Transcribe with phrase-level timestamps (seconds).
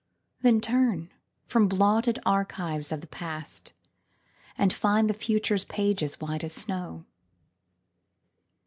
[0.41, 1.13] Then turn
[1.45, 3.73] from blotted archives of the past,
[4.57, 7.05] And find the future's pages white as snow.